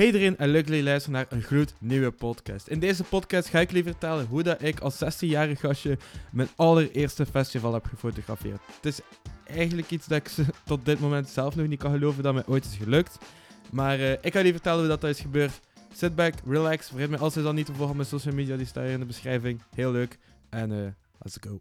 Hey 0.00 0.08
iedereen 0.08 0.38
en 0.38 0.48
leuk 0.48 0.60
dat 0.60 0.68
jullie 0.68 0.84
luisteren 0.84 1.18
naar 1.18 1.26
een 1.28 1.42
gloednieuwe 1.42 2.10
podcast. 2.10 2.66
In 2.66 2.78
deze 2.78 3.04
podcast 3.04 3.48
ga 3.48 3.60
ik 3.60 3.68
jullie 3.68 3.84
vertellen 3.84 4.26
hoe 4.26 4.42
dat 4.42 4.62
ik 4.62 4.80
als 4.80 5.04
16-jarig 5.04 5.60
gastje 5.60 5.98
mijn 6.32 6.48
allereerste 6.56 7.26
festival 7.26 7.72
heb 7.72 7.86
gefotografeerd. 7.86 8.60
Het 8.76 8.86
is 8.86 9.00
eigenlijk 9.44 9.90
iets 9.90 10.06
dat 10.06 10.18
ik 10.18 10.46
tot 10.64 10.84
dit 10.84 11.00
moment 11.00 11.28
zelf 11.28 11.56
nog 11.56 11.66
niet 11.66 11.78
kan 11.78 11.92
geloven 11.92 12.22
dat 12.22 12.34
mij 12.34 12.46
ooit 12.46 12.64
is 12.64 12.76
gelukt. 12.76 13.18
Maar 13.70 13.98
eh, 13.98 14.12
ik 14.12 14.32
ga 14.32 14.38
jullie 14.38 14.52
vertellen 14.52 14.78
hoe 14.78 14.88
dat, 14.88 15.00
dat 15.00 15.10
is 15.10 15.20
gebeurd. 15.20 15.60
Sit 15.92 16.14
back, 16.14 16.34
relax, 16.46 16.88
vergeet 16.88 17.10
mij 17.10 17.18
als 17.18 17.34
dan 17.34 17.54
niet 17.54 17.66
te 17.66 17.72
volgen 17.72 17.90
op 17.90 17.96
mijn 17.96 18.08
social 18.08 18.34
media, 18.34 18.56
die 18.56 18.66
staan 18.66 18.82
hier 18.82 18.92
in 18.92 19.00
de 19.00 19.06
beschrijving. 19.06 19.62
Heel 19.74 19.92
leuk. 19.92 20.18
En 20.50 20.72
eh, 20.72 20.92
let's 21.18 21.36
go. 21.40 21.60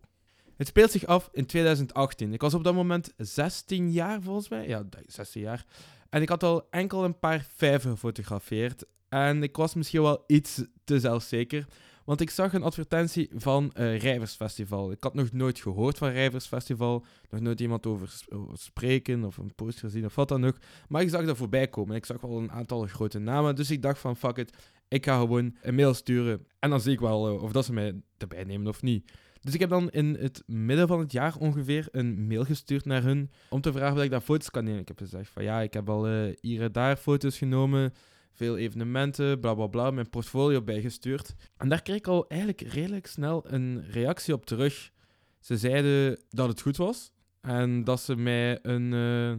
Het 0.59 0.67
speelt 0.67 0.91
zich 0.91 1.05
af 1.05 1.29
in 1.31 1.45
2018. 1.45 2.33
Ik 2.33 2.41
was 2.41 2.53
op 2.53 2.63
dat 2.63 2.73
moment 2.73 3.13
16 3.17 3.91
jaar 3.91 4.21
volgens 4.21 4.49
mij. 4.49 4.67
Ja, 4.67 4.83
16 5.05 5.41
jaar. 5.41 5.65
En 6.09 6.21
ik 6.21 6.29
had 6.29 6.43
al 6.43 6.67
enkel 6.69 7.03
een 7.03 7.19
paar 7.19 7.45
vijven 7.55 7.91
gefotografeerd. 7.91 8.85
En 9.09 9.43
ik 9.43 9.55
was 9.55 9.73
misschien 9.73 10.01
wel 10.01 10.23
iets 10.27 10.63
te 10.83 10.99
zelfzeker. 10.99 11.65
Want 12.05 12.21
ik 12.21 12.29
zag 12.29 12.53
een 12.53 12.63
advertentie 12.63 13.29
van 13.35 13.71
eh 13.73 13.99
Rijversfestival. 13.99 14.91
Ik 14.91 15.03
had 15.03 15.13
nog 15.13 15.31
nooit 15.31 15.59
gehoord 15.59 15.97
van 15.97 16.09
Rijversfestival. 16.09 17.05
Nog 17.29 17.41
nooit 17.41 17.59
iemand 17.59 17.85
over 17.85 18.13
spreken 18.53 19.23
of 19.23 19.37
een 19.37 19.55
post 19.55 19.79
gezien 19.79 20.05
of 20.05 20.15
wat 20.15 20.27
dan 20.27 20.45
ook. 20.45 20.57
Maar 20.87 21.01
ik 21.01 21.09
zag 21.09 21.25
dat 21.25 21.37
voorbij 21.37 21.67
komen. 21.67 21.95
Ik 21.95 22.05
zag 22.05 22.21
wel 22.21 22.37
een 22.37 22.51
aantal 22.51 22.85
grote 22.85 23.19
namen. 23.19 23.55
Dus 23.55 23.71
ik 23.71 23.81
dacht 23.81 23.99
van 23.99 24.15
fuck 24.15 24.37
it. 24.37 24.53
Ik 24.87 25.05
ga 25.05 25.19
gewoon 25.19 25.55
een 25.61 25.75
mail 25.75 25.93
sturen. 25.93 26.45
En 26.59 26.69
dan 26.69 26.81
zie 26.81 26.93
ik 26.93 26.99
wel 26.99 27.27
eh, 27.27 27.43
of 27.43 27.51
dat 27.51 27.65
ze 27.65 27.73
mij 27.73 28.01
erbij 28.17 28.43
nemen 28.43 28.67
of 28.67 28.81
niet. 28.81 29.11
Dus 29.41 29.53
ik 29.53 29.59
heb 29.59 29.69
dan 29.69 29.89
in 29.89 30.15
het 30.19 30.43
midden 30.45 30.87
van 30.87 30.99
het 30.99 31.11
jaar 31.11 31.35
ongeveer 31.37 31.87
een 31.91 32.27
mail 32.27 32.43
gestuurd 32.43 32.85
naar 32.85 33.03
hun 33.03 33.31
om 33.49 33.61
te 33.61 33.71
vragen 33.71 33.97
of 33.97 34.03
ik 34.03 34.09
daar 34.09 34.21
foto's 34.21 34.49
kan 34.49 34.63
nemen. 34.63 34.79
Ik 34.79 34.87
heb 34.87 34.97
gezegd 34.97 35.29
van 35.29 35.43
ja, 35.43 35.61
ik 35.61 35.73
heb 35.73 35.89
al 35.89 36.07
eh, 36.07 36.35
hier 36.41 36.61
en 36.61 36.71
daar 36.71 36.95
foto's 36.95 37.37
genomen, 37.37 37.93
veel 38.33 38.57
evenementen, 38.57 39.39
bla 39.39 39.53
bla 39.53 39.67
bla, 39.67 39.91
mijn 39.91 40.09
portfolio 40.09 40.61
bijgestuurd. 40.61 41.35
En 41.57 41.69
daar 41.69 41.81
kreeg 41.81 41.97
ik 41.97 42.07
al 42.07 42.27
eigenlijk 42.27 42.61
redelijk 42.61 43.07
snel 43.07 43.43
een 43.47 43.83
reactie 43.91 44.33
op 44.33 44.45
terug. 44.45 44.91
Ze 45.39 45.57
zeiden 45.57 46.19
dat 46.29 46.47
het 46.47 46.61
goed 46.61 46.77
was 46.77 47.11
en 47.41 47.83
dat 47.83 48.01
ze 48.01 48.15
mij 48.15 48.59
een, 48.61 48.93
eh, 48.93 49.35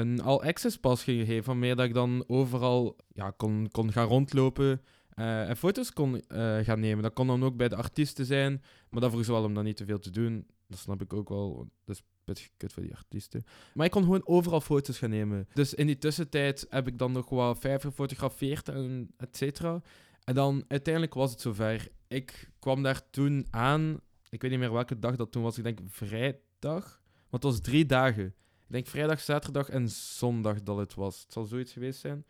een 0.00 0.20
all-access 0.20 0.78
pas 0.78 1.02
gingen 1.02 1.26
geven, 1.26 1.58
meer 1.58 1.76
dat 1.76 1.86
ik 1.86 1.94
dan 1.94 2.24
overal 2.26 2.96
ja, 3.12 3.30
kon, 3.30 3.68
kon 3.70 3.92
gaan 3.92 4.06
rondlopen 4.06 4.80
eh, 5.14 5.48
en 5.48 5.56
foto's 5.56 5.92
kon 5.92 6.20
eh, 6.20 6.58
gaan 6.58 6.80
nemen. 6.80 7.02
Dat 7.02 7.12
kon 7.12 7.26
dan 7.26 7.44
ook 7.44 7.56
bij 7.56 7.68
de 7.68 7.76
artiesten 7.76 8.26
zijn, 8.26 8.62
maar 8.90 9.00
dat 9.00 9.10
vroeg 9.10 9.24
ze 9.24 9.32
wel 9.32 9.44
om 9.44 9.54
dan 9.54 9.64
niet 9.64 9.76
te 9.76 9.84
veel 9.84 9.98
te 9.98 10.10
doen. 10.10 10.46
Dat 10.68 10.78
snap 10.78 11.00
ik 11.00 11.12
ook 11.12 11.28
wel. 11.28 11.68
Dat 11.84 11.96
is 11.96 12.02
pittig 12.24 12.48
kut 12.56 12.72
voor 12.72 12.82
die 12.82 12.94
artiesten. 12.94 13.44
Maar 13.74 13.86
ik 13.86 13.92
kon 13.92 14.02
gewoon 14.02 14.26
overal 14.26 14.60
foto's 14.60 14.98
gaan 14.98 15.10
nemen. 15.10 15.48
Dus 15.52 15.74
in 15.74 15.86
die 15.86 15.98
tussentijd 15.98 16.66
heb 16.68 16.86
ik 16.86 16.98
dan 16.98 17.12
nog 17.12 17.28
wel 17.28 17.54
vijf 17.54 17.82
gefotografeerd 17.82 18.68
en 18.68 19.10
et 19.16 19.36
cetera. 19.36 19.82
En 20.24 20.34
dan 20.34 20.64
uiteindelijk 20.68 21.14
was 21.14 21.30
het 21.30 21.40
zover. 21.40 21.88
Ik 22.08 22.50
kwam 22.58 22.82
daar 22.82 23.10
toen 23.10 23.46
aan. 23.50 24.00
Ik 24.28 24.42
weet 24.42 24.50
niet 24.50 24.60
meer 24.60 24.72
welke 24.72 24.98
dag 24.98 25.16
dat 25.16 25.32
toen 25.32 25.42
was. 25.42 25.58
Ik 25.58 25.64
denk 25.64 25.78
vrijdag. 25.86 27.02
Want 27.30 27.42
het 27.42 27.52
was 27.52 27.60
drie 27.60 27.86
dagen. 27.86 28.26
Ik 28.66 28.72
denk 28.72 28.86
vrijdag, 28.86 29.20
zaterdag 29.20 29.68
en 29.68 29.88
zondag 29.88 30.62
dat 30.62 30.76
het 30.76 30.94
was. 30.94 31.22
Het 31.22 31.32
zal 31.32 31.44
zoiets 31.44 31.72
geweest 31.72 32.00
zijn. 32.00 32.24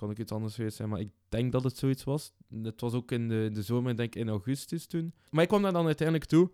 Kan 0.00 0.10
ook 0.10 0.18
iets 0.18 0.32
anders 0.32 0.54
geweest 0.54 0.76
zijn, 0.76 0.88
maar 0.88 1.00
ik 1.00 1.10
denk 1.28 1.52
dat 1.52 1.64
het 1.64 1.76
zoiets 1.76 2.04
was. 2.04 2.32
Het 2.62 2.80
was 2.80 2.92
ook 2.92 3.12
in 3.12 3.28
de, 3.28 3.50
de 3.52 3.62
zomer, 3.62 3.90
ik 3.90 3.96
denk 3.96 4.14
in 4.14 4.28
augustus 4.28 4.86
toen. 4.86 5.14
Maar 5.30 5.42
ik 5.42 5.48
kwam 5.48 5.62
daar 5.62 5.72
dan 5.72 5.86
uiteindelijk 5.86 6.28
toe. 6.28 6.50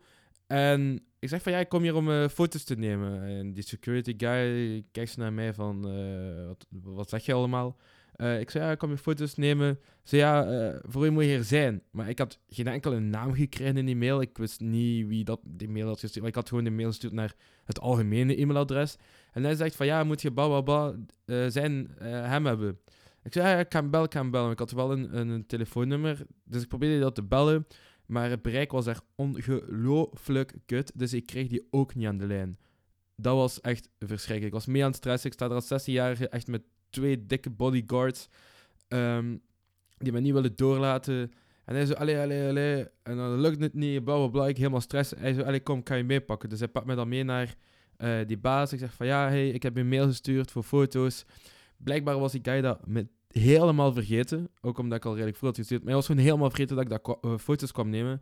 En 0.46 1.00
ik 1.18 1.28
zeg 1.28 1.42
van 1.42 1.52
ja, 1.52 1.58
ik 1.58 1.68
kom 1.68 1.82
hier 1.82 1.94
om 1.94 2.10
eh, 2.10 2.28
foto's 2.28 2.64
te 2.64 2.74
nemen. 2.76 3.22
En 3.22 3.52
die 3.52 3.62
security 3.62 4.14
guy 4.16 4.84
kijkt 4.92 5.16
naar 5.16 5.32
mij 5.32 5.54
van, 5.54 5.88
eh, 5.88 6.46
wat, 6.46 6.66
wat 6.68 7.08
zeg 7.08 7.24
je 7.24 7.32
allemaal? 7.32 7.76
Eh, 8.12 8.40
ik 8.40 8.50
zei 8.50 8.64
ja, 8.64 8.70
ik 8.70 8.78
kom 8.78 8.88
hier 8.88 8.98
foto's 8.98 9.34
nemen. 9.34 9.78
Ze 10.02 10.16
ja, 10.16 10.44
voor 10.82 11.06
u 11.06 11.10
moet 11.10 11.22
je 11.22 11.28
hier 11.28 11.44
zijn. 11.44 11.82
Maar 11.90 12.08
ik 12.08 12.18
had 12.18 12.38
geen 12.48 12.66
enkele 12.66 13.00
naam 13.00 13.34
gekregen 13.34 13.76
in 13.76 13.86
die 13.86 13.96
mail. 13.96 14.20
Ik 14.20 14.38
wist 14.38 14.60
niet 14.60 15.06
wie 15.06 15.24
dat 15.24 15.40
die 15.44 15.68
mail 15.68 15.86
had 15.86 16.00
gestuurd. 16.00 16.20
Maar 16.20 16.28
ik 16.28 16.34
had 16.34 16.48
gewoon 16.48 16.64
de 16.64 16.70
mail 16.70 16.88
gestuurd 16.88 17.12
naar 17.12 17.34
het 17.64 17.80
algemene 17.80 18.36
e-mailadres. 18.36 18.96
En 19.32 19.44
hij 19.44 19.54
zegt 19.54 19.76
van 19.76 19.86
ja, 19.86 20.04
moet 20.04 20.22
je 20.22 20.32
bla 20.32 20.94
zijn, 21.48 21.90
hem 22.02 22.46
hebben. 22.46 22.78
Ik 23.26 23.32
zei 23.32 23.48
ja, 23.48 23.58
ik 23.58 23.68
kan 23.68 23.90
bellen, 23.90 24.06
ik 24.06 24.12
kan 24.12 24.30
bellen. 24.30 24.50
Ik 24.50 24.58
had 24.58 24.70
wel 24.70 24.92
een, 24.92 25.16
een, 25.16 25.46
telefoonnummer. 25.46 26.26
Dus 26.44 26.62
ik 26.62 26.68
probeerde 26.68 27.00
dat 27.00 27.14
te 27.14 27.22
bellen. 27.22 27.66
Maar 28.06 28.30
het 28.30 28.42
bereik 28.42 28.70
was 28.70 28.86
echt 28.86 29.02
ongelooflijk 29.14 30.54
kut. 30.66 30.92
Dus 30.94 31.12
ik 31.12 31.26
kreeg 31.26 31.48
die 31.48 31.66
ook 31.70 31.94
niet 31.94 32.06
aan 32.06 32.18
de 32.18 32.26
lijn. 32.26 32.58
Dat 33.16 33.36
was 33.36 33.60
echt 33.60 33.90
verschrikkelijk. 33.98 34.44
Ik 34.44 34.52
was 34.52 34.66
mee 34.66 34.84
aan 34.84 34.94
het. 35.00 35.24
Ik 35.24 35.32
sta 35.32 35.46
er 35.46 35.52
als 35.52 35.72
16-jarige 35.72 36.28
echt 36.28 36.46
met 36.46 36.62
twee 36.90 37.26
dikke 37.26 37.50
bodyguards. 37.50 38.28
ehm, 38.88 39.36
die 39.98 40.12
me 40.12 40.20
niet 40.20 40.32
willen 40.32 40.56
doorlaten. 40.56 41.32
En 41.64 41.74
hij 41.74 41.86
zo, 41.86 41.92
allee, 41.92 42.18
allee, 42.18 42.48
allee. 42.48 42.86
En 43.02 43.16
dan 43.16 43.40
lukt 43.40 43.60
het 43.60 43.74
niet, 43.74 44.04
bla 44.04 44.16
bla 44.16 44.28
bla. 44.28 44.46
Ik 44.46 44.56
helemaal 44.56 44.80
stress. 44.80 45.12
Hij 45.16 45.32
zo, 45.32 45.42
allee, 45.42 45.60
kom, 45.60 45.82
kan 45.82 45.96
je 45.96 46.04
meepakken. 46.04 46.48
Dus 46.48 46.58
hij 46.58 46.68
pakt 46.68 46.86
me 46.86 46.94
dan 46.94 47.08
mee 47.08 47.24
naar 47.24 47.54
eh, 47.96 48.18
die 48.26 48.38
baas. 48.38 48.72
Ik 48.72 48.78
zeg 48.78 48.94
van, 48.94 49.06
ja, 49.06 49.28
hey, 49.28 49.48
ik 49.48 49.62
heb 49.62 49.76
je 49.76 49.84
mail 49.84 50.06
gestuurd 50.06 50.50
voor 50.50 50.62
foto's. 50.62 51.24
Blijkbaar 51.76 52.18
was 52.18 52.32
die 52.32 52.40
guy 52.44 52.60
dat 52.60 52.86
met 52.86 53.06
helemaal 53.38 53.92
vergeten. 53.92 54.48
Ook 54.60 54.78
omdat 54.78 54.98
ik 54.98 55.04
al 55.04 55.12
redelijk 55.12 55.36
vroeg 55.36 55.48
had 55.48 55.58
gestuurd. 55.58 55.80
Maar 55.80 55.88
hij 55.88 55.98
was 55.98 56.06
gewoon 56.06 56.24
helemaal 56.24 56.48
vergeten 56.50 56.76
dat 56.76 56.90
ik 56.90 57.02
kwa- 57.02 57.18
eh, 57.20 57.38
foto's 57.38 57.72
kwam 57.72 57.88
nemen. 57.88 58.20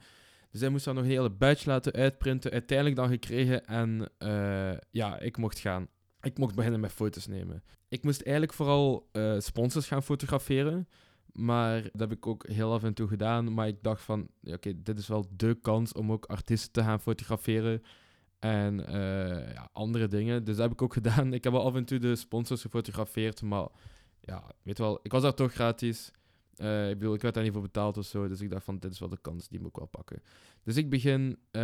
Dus 0.51 0.61
hij 0.61 0.71
moest 0.71 0.85
dan 0.85 0.95
nog 0.95 1.05
een 1.05 1.11
hele 1.11 1.31
badge 1.31 1.69
laten 1.69 1.93
uitprinten. 1.93 2.51
Uiteindelijk 2.51 2.97
dan 2.97 3.09
gekregen. 3.09 3.67
En 3.67 4.11
eh, 4.19 4.73
ja, 4.91 5.19
ik 5.21 5.37
mocht 5.37 5.59
gaan. 5.59 5.89
Ik 6.21 6.39
mocht 6.39 6.55
beginnen 6.55 6.81
met 6.81 6.93
foto's 6.93 7.27
nemen. 7.27 7.63
Ik 7.89 8.03
moest 8.05 8.21
eigenlijk 8.23 8.57
vooral 8.57 9.09
eh, 9.13 9.35
sponsors 9.39 9.87
gaan 9.87 10.03
fotograferen. 10.03 10.89
Maar 11.33 11.83
dat 11.83 12.01
heb 12.01 12.13
ik 12.13 12.27
ook 12.27 12.47
heel 12.49 12.73
af 12.73 12.83
en 12.85 12.95
toe 12.95 13.09
gedaan. 13.09 13.55
Maar 13.55 13.69
ik 13.69 13.83
dacht 13.83 14.03
van, 14.03 14.29
oké, 14.43 14.83
dit 14.83 14.99
is 14.99 15.09
wel 15.09 15.27
de 15.37 15.59
kans 15.63 15.93
om 15.93 16.13
ook 16.13 16.25
artiesten 16.27 16.73
te 16.73 16.83
gaan 16.83 17.01
fotograferen. 17.01 17.83
En 18.39 18.77
ja, 19.55 19.69
andere 19.73 20.09
dingen. 20.09 20.45
Dus 20.45 20.57
dat 20.57 20.65
heb 20.65 20.73
ik 20.73 20.83
ook 20.83 20.93
gedaan. 21.03 21.33
Ik 21.33 21.45
heb 21.45 21.53
wel 21.53 21.65
af 21.65 21.75
en 21.75 21.85
toe 21.85 21.99
de 21.99 22.17
sponsors 22.17 22.61
gefotografeerd. 22.61 23.43
Maar 23.43 23.67
ja, 24.25 24.45
weet 24.63 24.79
wel, 24.79 25.01
ik 25.03 25.13
was 25.13 25.23
daar 25.23 25.35
toch 25.35 25.53
gratis. 25.53 26.13
Eh, 26.57 26.91
ik 26.91 26.99
bedoel, 26.99 27.15
ik 27.15 27.23
werd 27.23 27.35
daar 27.35 27.43
niet 27.43 27.53
voor 27.53 27.63
betaald 27.63 27.97
of 27.97 28.05
zo. 28.05 28.29
Dus 28.29 28.41
ik 28.41 28.51
dacht 28.51 28.65
van, 28.65 28.79
dit 28.79 28.93
is 28.93 28.99
wel 28.99 29.09
de 29.09 29.19
kans, 29.21 29.49
die 29.49 29.61
moet 29.61 29.69
ik 29.69 29.77
wel 29.77 29.87
pakken. 29.87 30.23
Dus 30.65 30.77
ik 30.77 30.91
begin 30.91 31.39
eh, 31.51 31.63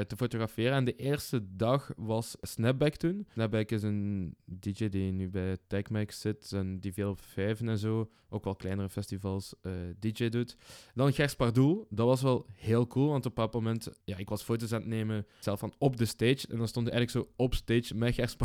te 0.00 0.16
fotograferen. 0.16 0.72
En 0.72 0.84
de 0.84 0.96
eerste 0.96 1.56
dag 1.56 1.90
was 1.96 2.36
Snapback 2.40 2.94
toen. 2.94 3.26
Snapback 3.32 3.70
is 3.70 3.82
een 3.82 4.34
DJ 4.44 4.88
die 4.88 5.12
nu 5.12 5.30
bij 5.30 5.56
TechMac 5.66 6.10
zit. 6.10 6.52
En 6.52 6.80
die 6.80 6.92
veel 6.92 7.10
op 7.10 7.20
vijven 7.20 7.68
en 7.68 7.78
zo, 7.78 8.10
ook 8.28 8.44
wel 8.44 8.56
kleinere 8.56 8.88
festivals, 8.88 9.54
eh, 9.62 9.72
DJ 9.98 10.28
doet. 10.28 10.56
Dan 10.94 11.12
Gers 11.12 11.34
Pardoel. 11.34 11.86
Dat 11.90 12.06
was 12.06 12.22
wel 12.22 12.46
heel 12.52 12.86
cool, 12.86 13.08
want 13.08 13.26
op 13.26 13.38
een 13.38 13.44
bepaald 13.44 13.64
moment... 13.64 13.88
Ja, 14.04 14.16
ik 14.16 14.28
was 14.28 14.42
foto's 14.42 14.72
aan 14.72 14.80
het 14.80 14.88
nemen, 14.88 15.26
zelf 15.40 15.58
van 15.58 15.74
op 15.78 15.96
de 15.96 16.04
stage. 16.04 16.46
En 16.48 16.58
dan 16.58 16.68
stond 16.68 16.88
hij 16.88 16.96
eigenlijk 16.96 17.26
zo 17.26 17.32
op 17.42 17.54
stage 17.54 17.94
met 17.94 18.14
Gers. 18.14 18.36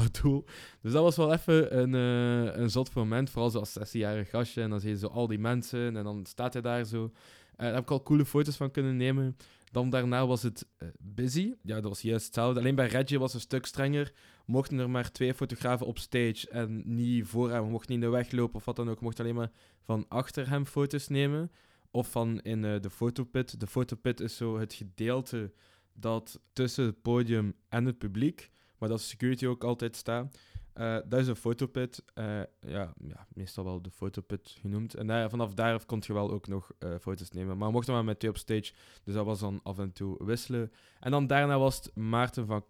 Dus 0.81 0.91
dat 0.91 1.03
was 1.03 1.15
wel 1.15 1.33
even 1.33 1.77
een, 1.77 1.95
eh, 1.95 2.61
een 2.61 2.69
zot 2.69 2.93
moment. 2.93 3.29
Vooral 3.29 3.49
zo 3.49 3.59
als 3.59 3.73
16-jarig 3.73 4.29
gastje. 4.29 4.61
En 4.61 4.69
dan 4.69 4.79
zie 4.79 4.89
je 4.89 4.97
zo 4.97 5.07
al 5.07 5.27
die 5.27 5.39
mensen. 5.39 5.97
En 5.97 6.03
dan 6.03 6.25
staat 6.25 6.53
hij 6.53 6.61
daar 6.61 6.85
zo. 6.85 7.11
Eh, 7.61 7.67
daar 7.67 7.75
heb 7.75 7.83
ik 7.83 7.91
al 7.91 8.03
coole 8.03 8.25
foto's 8.25 8.55
van 8.55 8.71
kunnen 8.71 8.97
nemen. 8.97 9.37
Dan 9.71 9.89
daarna 9.89 10.27
was 10.27 10.43
het 10.43 10.67
eh, 10.77 10.87
busy. 10.99 11.53
Ja, 11.63 11.75
dat 11.75 11.83
was 11.83 12.01
juist 12.01 12.25
hetzelfde. 12.25 12.59
Alleen 12.59 12.75
bij 12.75 12.87
Reggie 12.87 13.19
was 13.19 13.33
het 13.33 13.41
een 13.41 13.47
stuk 13.47 13.65
strenger. 13.65 14.13
Mochten 14.45 14.79
er 14.79 14.89
maar 14.89 15.11
twee 15.11 15.33
fotografen 15.33 15.85
op 15.85 15.97
stage 15.97 16.49
en 16.49 16.81
niet 16.85 17.25
voor 17.27 17.51
hem. 17.51 17.63
We 17.63 17.69
mochten 17.69 17.93
niet 17.93 18.03
in 18.03 18.09
de 18.09 18.15
weg 18.17 18.31
lopen 18.31 18.55
of 18.55 18.65
wat 18.65 18.75
dan 18.75 18.89
ook. 18.89 18.99
We 18.99 19.03
mochten 19.05 19.23
alleen 19.23 19.35
maar 19.35 19.51
van 19.81 20.05
achter 20.07 20.49
hem 20.49 20.65
foto's 20.65 21.07
nemen. 21.07 21.51
Of 21.91 22.11
van 22.11 22.39
in 22.41 22.65
eh, 22.65 22.79
de 22.79 22.89
fotopit. 22.89 23.59
De 23.59 23.67
fotopit 23.67 24.19
is 24.19 24.35
zo 24.35 24.59
het 24.59 24.73
gedeelte 24.73 25.53
dat 25.93 26.39
tussen 26.53 26.85
het 26.85 27.01
podium 27.01 27.53
en 27.69 27.85
het 27.85 27.97
publiek, 27.97 28.51
maar 28.77 28.89
dat 28.89 29.01
security 29.01 29.45
ook 29.45 29.63
altijd 29.63 29.95
staat. 29.95 30.37
Eh, 30.73 30.97
dat 31.05 31.19
is 31.19 31.27
een 31.27 31.35
fotopit. 31.35 32.03
Eh, 32.13 32.41
ja, 32.59 32.93
ja, 33.07 33.27
meestal 33.33 33.63
wel 33.63 33.81
de 33.81 33.91
fotopit 33.91 34.55
genoemd. 34.59 34.95
En 34.95 35.07
daar, 35.07 35.29
vanaf 35.29 35.53
daar 35.53 35.85
kon 35.85 36.03
je 36.05 36.13
wel 36.13 36.31
ook 36.31 36.47
nog 36.47 36.71
eh, 36.79 36.95
foto's 37.01 37.31
nemen. 37.31 37.57
Maar 37.57 37.67
we 37.67 37.73
mochten 37.73 37.93
maar 37.93 38.03
met 38.03 38.19
twee 38.19 38.31
op 38.31 38.37
stage. 38.37 38.73
Dus 39.03 39.13
dat 39.13 39.25
was 39.25 39.39
dan 39.39 39.59
af 39.63 39.79
en 39.79 39.93
toe 39.93 40.25
wisselen. 40.25 40.71
En 40.99 41.11
dan 41.11 41.27
daarna 41.27 41.59
was 41.59 41.75
het 41.75 41.95
Maarten 41.95 42.45
van 42.45 42.65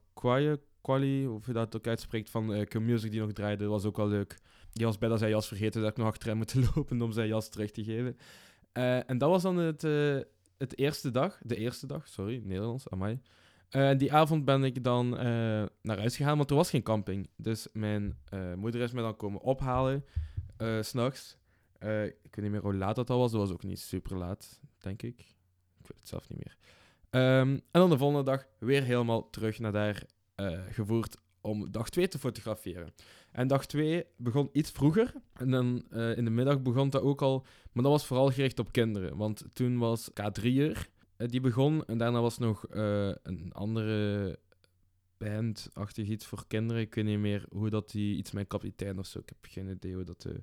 Quali, 0.82 1.28
of 1.28 1.46
je 1.46 1.54
dat 1.54 1.76
ook 1.76 1.88
uitspreekt, 1.88 2.30
van 2.30 2.54
uh, 2.54 2.66
Q-Music 2.66 3.12
die 3.12 3.20
nog 3.20 3.32
draaide. 3.32 3.64
Dat 3.64 3.72
was 3.72 3.86
ook 3.86 3.98
wel 3.98 4.08
leuk. 4.08 4.38
Die 4.74 4.86
was 4.86 4.98
bijna 4.98 5.18
zijn 5.18 5.32
jas 5.32 5.48
vergeten, 5.48 5.82
dat 5.82 5.90
ik 5.90 5.98
nog 5.98 6.08
achter 6.08 6.28
hem 6.28 6.38
moeten 6.38 6.64
lopen 6.76 7.02
om 7.02 7.12
zijn 7.12 7.28
jas 7.28 7.50
terug 7.50 7.72
te 7.72 7.84
geven. 7.84 8.18
En 9.08 9.18
dat 9.18 9.30
was 9.30 9.42
dan 9.42 9.58
het, 9.58 9.82
het 10.58 10.78
eerste 10.78 11.12
dag. 11.12 11.40
De 11.44 11.56
eerste 11.56 11.88
dag, 11.88 12.08
sorry, 12.08 12.42
Nederlands, 12.44 12.90
amai. 12.90 13.20
Eh, 13.72 13.98
die 13.98 14.14
avond 14.14 14.46
ben 14.46 14.64
ik 14.64 14.84
dan 14.84 15.18
eh, 15.18 15.26
naar 15.82 15.98
huis 15.98 16.16
gegaan, 16.16 16.38
want 16.38 16.50
er 16.50 16.56
was 16.56 16.70
geen 16.70 16.84
camping. 16.84 17.30
Dus 17.36 17.68
mijn 17.74 18.18
eh, 18.30 18.54
moeder 18.54 18.82
is 18.82 18.92
me 18.92 19.02
dan 19.02 19.16
komen 19.16 19.42
ophalen, 19.42 20.06
s'nachts. 20.82 21.38
Ik 21.80 22.36
weet 22.36 22.42
niet 22.42 22.52
meer 22.52 22.62
hoe 22.62 22.76
laat 22.76 22.96
dat 22.96 23.10
al 23.10 23.20
was. 23.20 23.32
Dat 23.32 23.40
was 23.40 23.52
ook 23.52 23.64
niet 23.64 23.80
super 23.80 24.18
laat, 24.18 24.60
denk 24.78 25.02
ik. 25.02 25.20
Ik 25.80 25.88
weet 25.88 26.00
het 26.00 26.08
zelf 26.08 26.30
niet 26.30 26.38
meer. 26.44 26.58
Ehm, 27.10 27.50
en 27.50 27.62
dan 27.72 27.90
de 27.90 27.98
volgende 27.98 28.24
dag 28.24 28.48
weer 28.60 28.84
helemaal 28.84 29.30
terug 29.30 29.60
naar 29.60 29.72
daar 29.72 30.04
gevoerd 30.70 31.18
om 31.42 31.72
dag 31.72 31.90
2 31.90 32.08
te 32.08 32.20
fotograferen. 32.20 32.94
En 33.32 33.48
dag 33.48 33.66
2 33.66 34.06
begon 34.18 34.50
iets 34.52 34.72
vroeger. 34.72 35.14
En 35.34 35.52
dan 35.52 35.84
in 35.92 36.26
de 36.26 36.32
middag 36.32 36.62
begon 36.62 36.90
dat 36.90 37.02
ook 37.02 37.22
al. 37.22 37.46
Maar 37.72 37.84
dat 37.84 37.92
was 37.92 38.06
vooral 38.06 38.32
gericht 38.32 38.60
op 38.60 38.72
kinderen. 38.72 39.18
Want 39.18 39.44
toen 39.54 39.78
was 39.78 40.12
K3er 40.12 40.44
uh, 40.44 40.76
die 41.30 41.42
begon. 41.42 41.86
En 41.86 41.98
daarna 41.98 42.22
was 42.22 42.38
nog 42.38 42.66
uh, 42.74 43.12
een 43.24 43.52
andere 43.52 44.40
band-achtig 45.18 46.08
iets 46.08 46.26
voor 46.26 46.44
kinderen. 46.48 46.82
Ik 46.82 46.96
weet 46.96 47.06
niet 47.06 47.20
meer 47.20 47.46
hoe 47.50 47.70
dat 47.70 47.92
die... 47.92 48.16
Iets 48.16 48.32
met 48.32 48.48
kapitein 48.48 49.00
of 49.00 49.06
zo. 49.06 49.20
Ik 49.20 49.30
heb 49.30 49.38
geen 49.42 49.70
idee 49.70 49.94
hoe 49.94 50.04
dat... 50.04 50.26
Uh, 50.26 50.36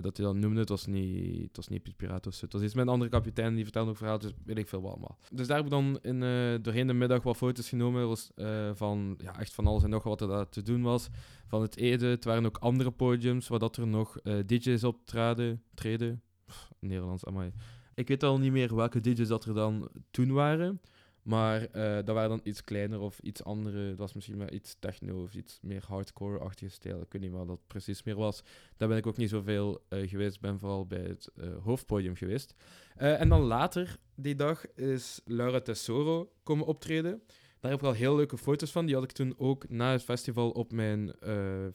dat 0.00 0.16
hij 0.16 0.26
dan 0.26 0.38
noemde, 0.38 0.60
het 0.60 0.68
was 0.68 0.86
niet, 0.86 1.56
was 1.56 1.68
niet 1.68 1.82
Piet 1.82 1.96
Piraat 1.96 2.26
of 2.26 2.34
zo. 2.34 2.44
Het 2.44 2.52
was 2.52 2.62
iets 2.62 2.74
met 2.74 2.86
een 2.86 2.92
andere 2.92 3.10
kapitein, 3.10 3.54
die 3.54 3.64
vertelde 3.64 3.90
ook 3.90 3.96
verhaal, 3.96 4.18
dus 4.18 4.30
weet 4.44 4.58
ik 4.58 4.68
veel 4.68 4.80
wat 4.80 4.90
allemaal. 4.90 5.18
Dus 5.32 5.46
daar 5.46 5.56
heb 5.56 5.64
ik 5.66 5.70
dan 5.70 5.98
in, 6.02 6.22
uh, 6.22 6.54
doorheen 6.62 6.86
de 6.86 6.92
middag 6.92 7.22
wat 7.22 7.36
foto's 7.36 7.68
genomen 7.68 8.08
was, 8.08 8.30
van, 8.74 9.18
ja, 9.18 9.38
echt 9.38 9.54
van 9.54 9.66
alles 9.66 9.82
en 9.82 9.90
nog 9.90 10.02
wat 10.02 10.20
er 10.20 10.48
te 10.48 10.62
doen 10.62 10.82
was. 10.82 11.08
Van 11.46 11.62
het 11.62 11.76
Ede, 11.76 12.06
het 12.06 12.24
waren 12.24 12.46
ook 12.46 12.58
andere 12.58 12.90
podiums, 12.90 13.48
waar 13.48 13.58
dat 13.58 13.76
er 13.76 13.86
nog 13.86 14.16
DJ's 14.46 14.84
optraden, 14.84 15.62
treden. 15.74 16.22
Pff, 16.44 16.70
Nederlands, 16.78 17.24
amai. 17.24 17.52
Ik 17.98 18.08
weet 18.08 18.22
al 18.22 18.38
niet 18.38 18.52
meer 18.52 18.74
welke 18.74 19.00
DJ's 19.00 19.28
dat 19.28 19.44
er 19.44 19.54
dan 19.54 19.88
toen 20.10 20.32
waren. 20.32 20.80
Maar 21.22 21.60
uh, 21.60 21.94
dat 21.94 22.08
waren 22.08 22.28
dan 22.28 22.40
iets 22.42 22.64
kleiner 22.64 23.00
of 23.00 23.18
iets 23.18 23.44
andere. 23.44 23.88
Dat 23.88 23.98
was 23.98 24.12
misschien 24.12 24.36
maar 24.36 24.52
iets 24.52 24.76
techno 24.78 25.22
of 25.22 25.34
iets 25.34 25.58
meer 25.62 25.84
hardcore-achtige 25.86 26.70
stijl. 26.70 27.00
Ik 27.00 27.12
weet 27.12 27.22
niet 27.22 27.30
wat 27.30 27.46
dat 27.46 27.66
precies 27.66 28.02
meer 28.02 28.16
was. 28.16 28.42
Daar 28.76 28.88
ben 28.88 28.96
ik 28.96 29.06
ook 29.06 29.16
niet 29.16 29.28
zoveel 29.28 29.84
uh, 29.88 30.08
geweest. 30.08 30.34
Ik 30.34 30.40
ben 30.40 30.58
vooral 30.58 30.86
bij 30.86 31.02
het 31.02 31.30
uh, 31.36 31.56
hoofdpodium 31.62 32.16
geweest. 32.16 32.54
en 32.96 33.28
dan 33.28 33.40
later 33.40 33.98
die 34.14 34.34
dag 34.34 34.74
is 34.74 35.20
Laura 35.24 35.60
Tesoro 35.60 36.32
komen 36.42 36.66
optreden. 36.66 37.22
Daar 37.60 37.70
heb 37.70 37.80
ik 37.80 37.86
al 37.86 37.92
heel 37.92 38.16
leuke 38.16 38.38
foto's 38.38 38.72
van. 38.72 38.86
Die 38.86 38.94
had 38.94 39.04
ik 39.04 39.12
toen 39.12 39.34
ook 39.36 39.68
na 39.68 39.92
het 39.92 40.02
festival 40.02 40.50
op 40.50 40.72
mijn 40.72 41.14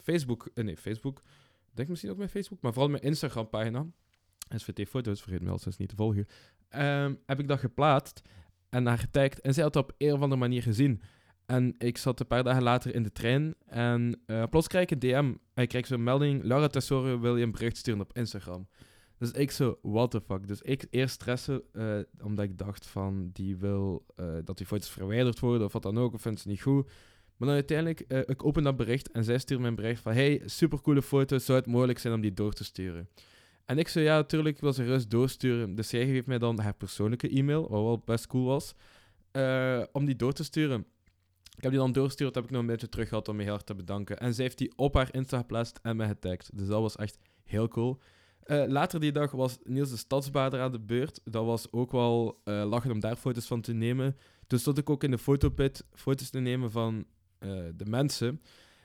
Facebook... 0.01 0.49
nee, 0.53 0.77
Facebook. 0.77 1.21
Denk 1.73 1.89
misschien 1.89 2.11
ook 2.11 2.17
mijn 2.17 2.29
Facebook. 2.29 2.61
Maar 2.61 2.73
vooral 2.73 2.91
mijn 2.91 3.03
Instagram-pagina. 3.03 3.85
SVT-foto's, 4.49 5.21
vergeet 5.21 5.41
me 5.41 5.57
sinds 5.57 5.77
niet 5.77 5.89
te 5.89 5.95
volgen. 5.95 6.27
Um, 6.75 7.19
heb 7.25 7.39
ik 7.39 7.47
dat 7.47 7.59
geplaatst 7.59 8.21
en 8.69 8.85
haar 8.85 8.97
getagd. 8.97 9.41
En 9.41 9.53
zij 9.53 9.63
had 9.63 9.73
het 9.73 9.83
op 9.83 9.93
een 9.97 10.13
of 10.13 10.21
andere 10.21 10.39
manier 10.39 10.61
gezien. 10.61 11.01
En 11.45 11.75
ik 11.77 11.97
zat 11.97 12.19
een 12.19 12.27
paar 12.27 12.43
dagen 12.43 12.63
later 12.63 12.95
in 12.95 13.03
de 13.03 13.11
trein 13.11 13.55
en 13.65 14.21
uh, 14.27 14.43
plots 14.49 14.67
krijg 14.67 14.89
ik 14.89 14.91
een 14.91 14.99
DM. 14.99 15.33
Ik 15.61 15.69
krijg 15.69 15.87
zo'n 15.87 16.03
melding, 16.03 16.43
Laura 16.43 16.67
Tesoro 16.67 17.19
wil 17.19 17.37
je 17.37 17.43
een 17.43 17.51
bericht 17.51 17.77
sturen 17.77 18.01
op 18.01 18.13
Instagram. 18.13 18.67
Dus 19.17 19.31
ik 19.31 19.51
zo, 19.51 19.77
what 19.81 20.11
the 20.11 20.21
fuck. 20.21 20.47
Dus 20.47 20.61
ik 20.61 20.85
eerst 20.89 21.13
stressen, 21.13 21.61
uh, 21.73 21.99
omdat 22.21 22.45
ik 22.45 22.57
dacht 22.57 22.87
van, 22.87 23.29
die 23.33 23.57
wil 23.57 24.05
uh, 24.15 24.35
dat 24.43 24.57
die 24.57 24.65
foto's 24.65 24.89
verwijderd 24.89 25.39
worden 25.39 25.65
of 25.65 25.73
wat 25.73 25.81
dan 25.81 25.97
ook, 25.97 26.13
of 26.13 26.21
vindt 26.21 26.39
ze 26.39 26.47
niet 26.47 26.61
goed. 26.61 26.85
Maar 27.37 27.47
dan 27.47 27.57
uiteindelijk, 27.57 27.99
ik 28.29 28.45
open 28.45 28.63
dat 28.63 28.75
bericht 28.75 29.11
en 29.11 29.23
zij 29.23 29.37
stuurt 29.37 29.59
mij 29.59 29.69
een 29.69 29.75
bericht 29.75 30.01
van, 30.01 30.13
hey, 30.13 30.41
supercoole 30.45 31.01
foto's, 31.01 31.45
zou 31.45 31.57
het 31.57 31.67
mogelijk 31.67 31.99
zijn 31.99 32.13
om 32.13 32.21
die 32.21 32.33
door 32.33 32.53
te 32.53 32.63
sturen? 32.63 33.07
En 33.65 33.77
ik 33.77 33.87
zei, 33.87 34.05
ja, 34.05 34.15
natuurlijk, 34.15 34.59
wil 34.59 34.73
ze 34.73 34.83
rust 34.83 35.09
doorsturen. 35.09 35.75
Dus 35.75 35.89
zij 35.89 36.05
geeft 36.05 36.27
mij 36.27 36.37
dan 36.37 36.59
haar 36.59 36.73
persoonlijke 36.73 37.29
e-mail, 37.29 37.61
wat 37.61 37.83
wel 37.83 38.01
best 38.05 38.27
cool 38.27 38.45
was, 38.45 38.73
uh, 39.31 39.83
om 39.91 40.05
die 40.05 40.15
door 40.15 40.33
te 40.33 40.43
sturen. 40.43 40.85
Ik 41.55 41.63
heb 41.63 41.71
die 41.71 41.79
dan 41.79 41.91
doorgestuurd, 41.91 42.35
heb 42.35 42.43
ik 42.43 42.49
nog 42.49 42.61
een 42.61 42.67
beetje 42.67 42.89
terug 42.89 43.07
gehad 43.07 43.27
om 43.27 43.35
me 43.35 43.43
heel 43.43 43.53
erg 43.53 43.61
te 43.63 43.75
bedanken. 43.75 44.17
En 44.19 44.33
zij 44.33 44.43
heeft 44.43 44.57
die 44.57 44.73
op 44.75 44.93
haar 44.93 45.13
Insta 45.13 45.37
geplaatst 45.37 45.79
en 45.81 45.95
mij 45.95 46.07
getagd. 46.07 46.57
Dus 46.57 46.67
dat 46.67 46.81
was 46.81 46.95
echt 46.95 47.17
heel 47.43 47.67
cool. 47.67 47.99
Uh, 48.45 48.63
later 48.67 48.99
die 48.99 49.11
dag 49.11 49.31
was 49.31 49.57
Niels 49.63 49.89
de 49.89 49.97
Stadsbader 49.97 50.61
aan 50.61 50.71
de 50.71 50.79
beurt. 50.79 51.21
Dat 51.23 51.45
was 51.45 51.71
ook 51.71 51.91
wel 51.91 52.41
uh, 52.45 52.63
lachen 52.65 52.91
om 52.91 52.99
daar 52.99 53.15
foto's 53.15 53.45
van 53.47 53.61
te 53.61 53.73
nemen. 53.73 54.17
Toen 54.47 54.59
stond 54.59 54.77
ik 54.77 54.89
ook 54.89 55.03
in 55.03 55.11
de 55.11 55.17
fotopit 55.17 55.85
foto's 55.93 56.29
te 56.29 56.39
nemen 56.39 56.71
van 56.71 57.05
de 57.75 57.85
mensen. 57.85 58.41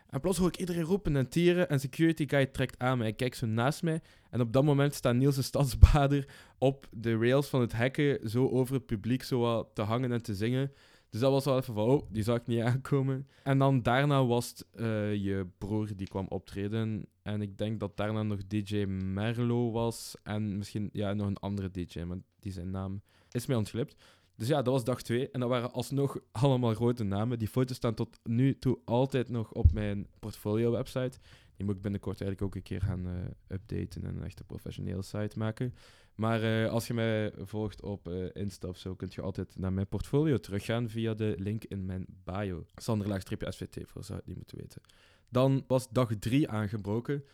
En 0.09 0.21
plots 0.21 0.39
hoor 0.39 0.49
ik 0.49 0.59
iedereen 0.59 0.83
roepen 0.83 1.17
en 1.17 1.29
tieren 1.29 1.69
en 1.69 1.81
security 1.81 2.29
guy 2.29 2.47
trekt 2.47 2.79
aan 2.79 2.99
mij. 2.99 3.09
Ik 3.09 3.17
kijk 3.17 3.35
zo 3.35 3.47
naast 3.47 3.83
mij 3.83 4.01
en 4.31 4.41
op 4.41 4.53
dat 4.53 4.65
moment 4.65 4.95
staat 4.95 5.15
Niels 5.15 5.35
de 5.35 5.43
Stadsbader 5.43 6.29
op 6.59 6.89
de 6.91 7.17
rails 7.17 7.49
van 7.49 7.61
het 7.61 7.73
hekken 7.73 8.31
zo 8.31 8.49
over 8.49 8.75
het 8.75 8.87
publiek 8.87 9.23
zo 9.23 9.41
wat 9.41 9.69
te 9.75 9.83
hangen 9.83 10.13
en 10.13 10.23
te 10.23 10.35
zingen. 10.35 10.73
Dus 11.11 11.21
dat 11.21 11.31
was 11.33 11.45
wel 11.45 11.59
even 11.59 11.75
van, 11.75 11.89
oh, 11.89 12.03
die 12.11 12.23
zag 12.23 12.37
ik 12.37 12.47
niet 12.47 12.61
aankomen. 12.61 13.29
En 13.43 13.59
dan 13.59 13.83
daarna 13.83 14.27
was 14.27 14.49
het 14.49 14.67
uh, 14.75 15.15
je 15.15 15.47
broer 15.59 15.89
die 15.97 16.09
kwam 16.09 16.27
optreden. 16.29 17.07
En 17.23 17.43
ik 17.43 17.59
denk 17.59 17.81
dat 17.81 17.97
daarna 17.97 18.23
nog 18.23 18.47
DJ 18.47 18.85
Merlo 18.85 19.71
was. 19.71 20.15
En 20.23 20.57
misschien 20.57 20.89
ja, 20.93 21.13
nog 21.13 21.27
een 21.27 21.37
andere 21.37 21.71
DJ, 21.71 22.01
maar 22.01 22.19
die 22.39 22.53
zijn 22.53 22.71
naam 22.71 23.03
is 23.31 23.47
mij 23.47 23.57
ontglipt. 23.57 23.97
Dus 24.39 24.49
ja, 24.49 24.63
dat 24.63 24.73
was 24.73 24.85
dag 24.85 25.03
2. 25.03 25.31
En 25.31 25.41
dat 25.41 25.49
waren 25.49 25.73
alsnog 25.73 26.19
allemaal 26.33 26.75
grote 26.75 27.05
namen. 27.05 27.39
Die 27.39 27.49
foto's 27.49 27.77
staan 27.77 27.95
tot 27.95 28.19
nu 28.23 28.59
toe 28.59 28.79
altijd 28.85 29.29
nog 29.29 29.53
op 29.53 29.73
mijn 29.73 30.07
portfolio-website. 30.19 31.19
Die 31.57 31.67
moet 31.67 31.77
ik 31.77 31.83
binnenkort 31.83 32.21
eigenlijk 32.21 32.43
ook 32.51 32.55
een 32.55 32.69
keer 32.69 32.83
gaan 32.83 33.07
uh, 33.07 33.13
updaten 33.49 34.05
en 34.05 34.17
een 34.17 34.25
echte 34.25 34.45
professionele 34.45 35.03
site 35.03 35.39
maken. 35.39 35.75
Maar 36.15 36.43
uh, 36.43 36.71
als 36.71 36.87
je 36.87 36.95
mij 36.95 37.33
volgt 37.37 37.83
op 37.83 38.09
uh, 38.09 38.27
Insta 38.33 38.69
of 38.69 38.79
zo, 38.79 38.95
kun 38.95 39.09
je 39.11 39.23
altijd 39.23 39.59
naar 39.59 39.73
mijn 39.73 39.89
portfolio 39.89 40.37
teruggaan 40.37 40.89
via 40.89 41.15
de 41.15 41.35
link 41.39 41.65
in 41.65 41.87
mijn 41.87 42.07
bio. 42.25 42.65
Sanderlaag-svt, 42.75 43.79
voor 43.85 44.05
zou 44.05 44.19
het 44.19 44.27
niet 44.27 44.37
moeten 44.37 44.59
weten. 44.59 44.83
Dan 45.29 45.65
was 45.67 45.89
dag 45.89 46.11
3 46.19 46.49
aangebroken. 46.49 47.25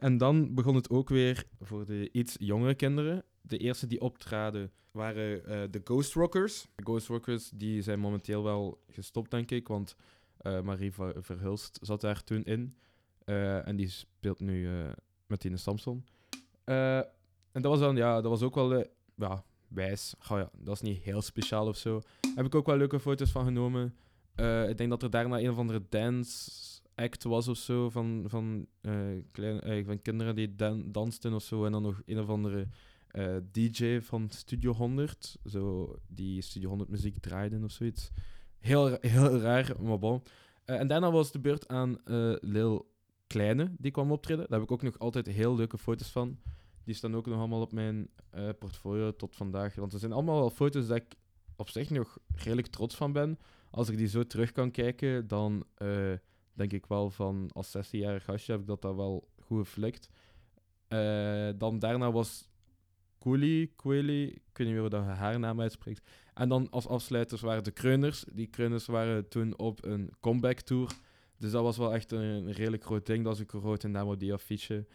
en 0.00 0.18
dan 0.18 0.54
begon 0.54 0.74
het 0.74 0.90
ook 0.90 1.08
weer 1.08 1.44
voor 1.60 1.84
de 1.84 2.08
iets 2.12 2.36
jongere 2.38 2.74
kinderen. 2.74 3.24
De 3.40 3.58
eerste 3.58 3.86
die 3.86 4.00
optraden 4.00 4.72
waren 4.90 5.38
uh, 5.38 5.62
de 5.70 5.80
Ghost 5.84 6.14
Rockers. 6.14 6.66
De 6.74 6.82
Ghost 6.82 7.06
Rockers 7.06 7.50
die 7.50 7.82
zijn 7.82 8.00
momenteel 8.00 8.42
wel 8.42 8.82
gestopt, 8.88 9.30
denk 9.30 9.50
ik, 9.50 9.68
want 9.68 9.96
uh, 10.42 10.60
Marie 10.60 10.92
Verhulst 11.14 11.78
zat 11.82 12.00
daar 12.00 12.24
toen 12.24 12.44
in. 12.44 12.76
Uh, 13.24 13.68
en 13.68 13.76
die 13.76 13.88
speelt 13.88 14.40
nu 14.40 14.68
met 15.26 15.40
Tine 15.40 15.56
Samson. 15.56 16.04
en 16.64 17.06
dat 17.52 17.64
was 17.64 17.78
dan, 17.78 17.96
ja, 17.96 18.20
dat 18.20 18.30
was 18.30 18.42
ook 18.42 18.54
wel 18.54 18.86
ja, 19.14 19.44
wijs. 19.68 20.14
Oh 20.30 20.38
ja, 20.38 20.50
dat 20.58 20.74
is 20.74 20.80
niet 20.80 21.02
heel 21.02 21.22
speciaal 21.22 21.66
of 21.66 21.76
zo. 21.76 22.00
Heb 22.34 22.46
ik 22.46 22.54
ook 22.54 22.66
wel 22.66 22.76
leuke 22.76 23.00
foto's 23.00 23.30
van 23.30 23.44
genomen. 23.44 23.94
ik 24.68 24.78
denk 24.78 24.90
dat 24.90 25.02
er 25.02 25.10
daarna 25.10 25.38
een 25.38 25.50
of 25.50 25.58
andere 25.58 25.82
dance 25.88 26.50
act 26.94 27.22
was 27.22 27.48
of 27.48 27.56
zo 27.56 27.90
van, 27.90 28.24
van, 28.26 28.66
kleine, 29.32 29.84
van 29.84 30.02
kinderen 30.02 30.34
die 30.34 30.54
dan 30.56 30.92
dansten 30.92 31.32
of 31.32 31.42
zo. 31.42 31.64
En 31.64 31.72
dan 31.72 31.82
nog 31.82 32.02
een 32.06 32.18
of 32.18 32.28
andere 32.28 32.68
uh, 33.12 33.36
DJ 33.52 34.00
van 34.00 34.30
Studio 34.30 34.72
100, 34.72 35.36
zo 35.44 35.94
die 36.08 36.42
Studio 36.42 36.68
100 36.68 36.90
muziek 36.90 37.18
draaiden 37.18 37.64
of 37.64 37.70
zoiets. 37.70 38.10
Heel, 38.58 38.96
heel 39.00 39.38
raar, 39.38 39.82
maar 39.82 39.98
bon. 39.98 40.22
Uh, 40.66 40.80
en 40.80 40.86
daarna 40.86 41.10
was 41.10 41.32
de 41.32 41.38
beurt 41.38 41.68
aan 41.68 41.98
uh, 42.04 42.34
Lil 42.40 42.90
Kleine, 43.26 43.72
die 43.78 43.90
kwam 43.90 44.12
optreden. 44.12 44.46
Daar 44.48 44.58
heb 44.58 44.68
ik 44.68 44.72
ook 44.72 44.82
nog 44.82 44.98
altijd 44.98 45.26
heel 45.26 45.56
leuke 45.56 45.78
foto's 45.78 46.08
van. 46.10 46.38
Die 46.84 46.94
staan 46.94 47.16
ook 47.16 47.26
nog 47.26 47.38
allemaal 47.38 47.60
op 47.60 47.72
mijn 47.72 48.10
portfolio 48.58 49.16
tot 49.16 49.36
vandaag. 49.36 49.74
Want 49.74 49.92
er 49.92 49.98
zijn 49.98 50.12
allemaal 50.12 50.38
wel 50.38 50.50
foto's 50.50 50.86
dat 50.86 50.96
ik 50.96 51.14
op 51.56 51.68
zich 51.68 51.90
nog 51.90 52.18
redelijk 52.34 52.66
trots 52.66 52.94
van 52.94 53.12
ben. 53.12 53.38
Als 53.70 53.88
ik 53.88 53.96
die 53.96 54.08
zo 54.08 54.26
terug 54.26 54.52
kan 54.52 54.70
kijken, 54.70 55.26
dan 55.26 55.64
denk 56.52 56.72
ik 56.72 56.86
wel 56.86 57.10
van 57.10 57.50
als 57.52 57.76
16-jarig 57.76 58.24
gastje 58.24 58.52
heb 58.52 58.60
ik 58.60 58.66
dat, 58.66 58.82
dat 58.82 58.94
wel 58.94 59.28
goed 59.38 59.58
geflikt. 59.58 60.08
dan 61.58 61.78
daarna 61.78 62.12
was 62.12 62.49
Cooley, 63.20 63.70
Cooley, 63.76 64.22
ik 64.22 64.56
weet 64.56 64.66
niet 64.66 64.76
meer 64.76 64.90
hoe 64.90 64.96
haar 64.96 65.38
naam 65.38 65.60
uitspreekt. 65.60 66.10
En 66.34 66.48
dan 66.48 66.70
als 66.70 66.86
afsluiters 66.86 67.40
waren 67.40 67.64
de 67.64 67.70
Kreuners. 67.70 68.24
Die 68.32 68.46
Kreuners 68.46 68.86
waren 68.86 69.28
toen 69.28 69.58
op 69.58 69.84
een 69.84 70.10
comeback 70.20 70.60
tour. 70.60 70.92
Dus 71.38 71.50
dat 71.50 71.62
was 71.62 71.76
wel 71.76 71.94
echt 71.94 72.12
een, 72.12 72.52
redelijk 72.52 72.84
groot 72.84 73.06
ding. 73.06 73.24
Dat 73.24 73.38
was 73.38 73.46
een 73.52 73.60
grote 73.60 73.88
naam 73.88 74.08
op 74.08 74.20
die 74.20 74.32
affiche. 74.32 74.86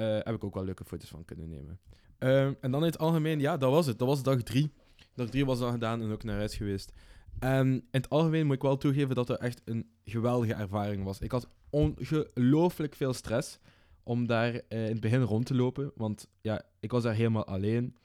Uh, 0.00 0.14
heb 0.14 0.34
ik 0.34 0.44
ook 0.44 0.54
wel 0.54 0.64
leuke 0.64 0.84
foto's 0.84 1.08
van 1.08 1.24
kunnen 1.24 1.48
nemen. 1.48 1.80
Uh, 2.18 2.44
en 2.44 2.70
dan 2.70 2.74
in 2.74 2.86
het 2.86 2.98
algemeen, 2.98 3.40
ja, 3.40 3.56
dat 3.56 3.70
was 3.70 3.86
het. 3.86 3.98
Dat 3.98 4.08
was 4.08 4.22
dag 4.22 4.42
drie. 4.42 4.72
Dag 5.14 5.28
drie 5.28 5.46
was 5.46 5.58
dan 5.58 5.72
gedaan 5.72 6.02
en 6.02 6.12
ook 6.12 6.22
naar 6.22 6.36
huis 6.36 6.54
geweest. 6.54 6.92
En 7.38 7.66
in 7.68 7.84
het 7.90 8.08
algemeen 8.08 8.46
moet 8.46 8.54
ik 8.54 8.62
wel 8.62 8.76
toegeven 8.76 9.14
dat 9.14 9.28
het 9.28 9.40
echt 9.40 9.62
een 9.64 9.90
geweldige 10.04 10.54
ervaring 10.54 11.04
was. 11.04 11.20
Ik 11.20 11.30
had 11.30 11.48
ongelooflijk 11.70 12.94
veel 12.94 13.12
stress 13.12 13.58
om 14.02 14.26
daar 14.26 14.54
uh, 14.54 14.60
in 14.68 14.92
het 14.92 15.00
begin 15.00 15.22
rond 15.22 15.46
te 15.46 15.54
lopen. 15.54 15.92
Want 15.94 16.28
ja, 16.40 16.62
ik 16.80 16.90
was 16.90 17.02
daar 17.02 17.14
helemaal 17.14 17.46
alleen. 17.46 17.96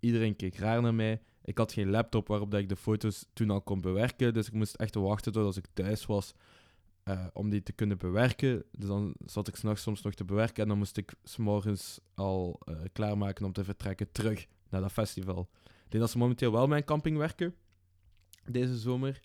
Iedereen 0.00 0.36
keek 0.36 0.56
raar 0.56 0.82
naar 0.82 0.94
mij. 0.94 1.20
Ik 1.44 1.58
had 1.58 1.72
geen 1.72 1.90
laptop 1.90 2.28
waarop 2.28 2.50
dat 2.50 2.60
ik 2.60 2.68
de 2.68 2.76
foto's 2.76 3.26
toen 3.32 3.50
al 3.50 3.60
kon 3.60 3.80
bewerken. 3.80 4.34
Dus 4.34 4.46
ik 4.46 4.52
moest 4.52 4.74
echt 4.74 4.94
wachten 4.94 5.32
tot 5.32 5.56
ik 5.56 5.66
thuis 5.72 6.06
was 6.06 6.34
uh, 7.04 7.26
om 7.32 7.50
die 7.50 7.62
te 7.62 7.72
kunnen 7.72 7.98
bewerken. 7.98 8.64
Dus 8.70 8.88
dan 8.88 9.14
zat 9.24 9.48
ik 9.48 9.56
s'nachts 9.56 9.82
soms 9.82 10.02
nog 10.02 10.14
te 10.14 10.24
bewerken. 10.24 10.62
En 10.62 10.68
dan 10.68 10.78
moest 10.78 10.96
ik 10.96 11.14
s'morgens 11.24 12.00
al 12.14 12.60
uh, 12.68 12.76
klaarmaken 12.92 13.44
om 13.44 13.52
te 13.52 13.64
vertrekken 13.64 14.12
terug 14.12 14.46
naar 14.68 14.80
dat 14.80 14.92
festival. 14.92 15.48
Ik 15.64 15.90
denk 15.90 16.02
dat 16.02 16.10
ze 16.12 16.18
momenteel 16.18 16.52
wel 16.52 16.66
mijn 16.66 16.84
camping 16.84 17.16
werken. 17.16 17.54
Deze 18.44 18.78
zomer. 18.78 19.20